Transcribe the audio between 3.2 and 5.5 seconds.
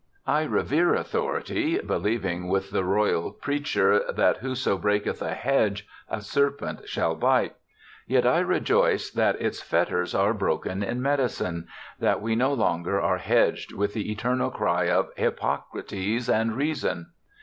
preacher, that "whoso breaketh a